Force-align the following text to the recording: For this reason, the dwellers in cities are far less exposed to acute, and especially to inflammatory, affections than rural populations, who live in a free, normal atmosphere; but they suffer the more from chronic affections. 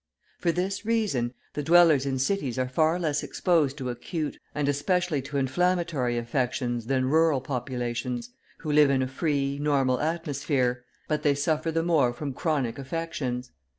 For 0.39 0.51
this 0.51 0.83
reason, 0.83 1.35
the 1.53 1.61
dwellers 1.61 2.07
in 2.07 2.17
cities 2.17 2.57
are 2.57 2.67
far 2.67 2.97
less 2.97 3.21
exposed 3.21 3.77
to 3.77 3.91
acute, 3.91 4.39
and 4.55 4.67
especially 4.67 5.21
to 5.21 5.37
inflammatory, 5.37 6.17
affections 6.17 6.87
than 6.87 7.05
rural 7.05 7.39
populations, 7.39 8.31
who 8.61 8.71
live 8.71 8.89
in 8.89 9.03
a 9.03 9.07
free, 9.07 9.59
normal 9.59 9.99
atmosphere; 9.99 10.83
but 11.07 11.21
they 11.21 11.35
suffer 11.35 11.71
the 11.71 11.83
more 11.83 12.13
from 12.13 12.33
chronic 12.33 12.79
affections. 12.79 13.51